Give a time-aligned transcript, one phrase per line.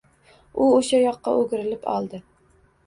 [0.61, 2.23] U o’sha yoqqa o’girilib oldi.